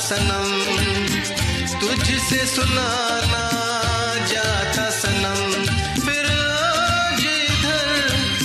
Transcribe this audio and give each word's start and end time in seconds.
सनम, 0.02 0.47
तुझसे 1.81 2.39
सुनाना 2.47 3.44
जाता 4.31 4.89
सनम। 4.91 5.39
फिर 6.02 6.25
आज 6.31 7.23
इधर 7.25 7.89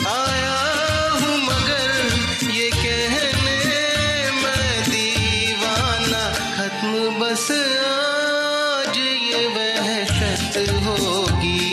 आया 0.08 0.58
हूँ 1.14 1.36
मगर 1.44 1.88
ये 2.52 2.68
कहने 2.70 3.58
मैं 4.42 4.82
दीवाना 4.90 6.24
खत्म, 6.56 6.92
बस 7.20 7.46
आज 7.86 8.98
ये 8.98 9.46
वहशत 9.56 10.54
होगी। 10.86 11.64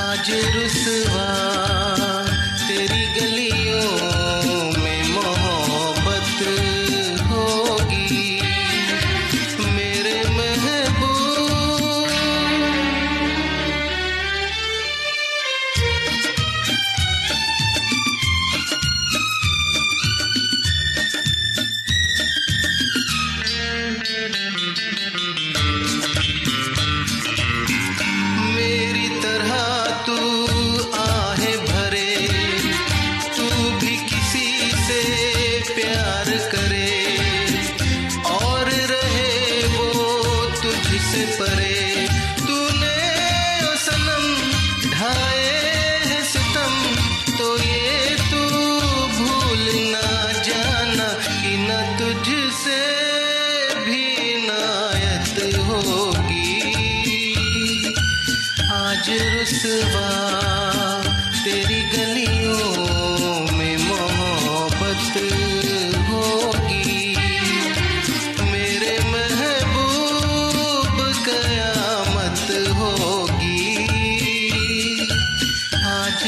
आज 0.00 0.30
रुसवा 0.56 1.27
परे। 41.38 42.06
तूने 42.38 42.98
ओ 43.64 43.74
सनम 43.76 44.24
ढाए 44.92 45.52
है 46.06 46.22
सितम 46.24 46.74
तो 47.38 47.48
ये 47.58 48.16
तू 48.30 48.42
भूल 49.18 49.64
ना 49.92 50.08
जाना 50.48 51.08
कि 51.26 51.56
न 51.58 51.70
तुझसे 51.98 52.80
भी 53.84 54.06
नायत 54.46 55.36
होगी। 55.68 56.56
आज 58.78 59.10
रुसवा 59.34 60.37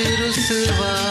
आज 0.03 1.09